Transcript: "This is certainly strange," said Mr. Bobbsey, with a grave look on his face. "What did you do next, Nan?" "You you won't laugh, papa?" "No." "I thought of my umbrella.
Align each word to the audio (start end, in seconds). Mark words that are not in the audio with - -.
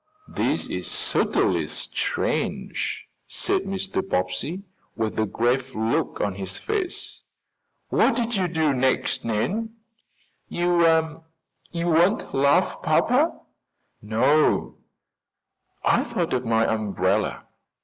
"This 0.33 0.65
is 0.67 0.89
certainly 0.89 1.67
strange," 1.67 3.05
said 3.27 3.65
Mr. 3.65 4.01
Bobbsey, 4.01 4.63
with 4.95 5.19
a 5.19 5.27
grave 5.27 5.75
look 5.75 6.19
on 6.19 6.33
his 6.33 6.57
face. 6.57 7.21
"What 7.89 8.15
did 8.15 8.35
you 8.35 8.47
do 8.47 8.73
next, 8.73 9.23
Nan?" 9.23 9.75
"You 10.49 11.21
you 11.71 11.85
won't 11.85 12.33
laugh, 12.33 12.81
papa?" 12.81 13.41
"No." 14.01 14.79
"I 15.85 16.03
thought 16.03 16.33
of 16.33 16.45
my 16.45 16.65
umbrella. 16.65 17.45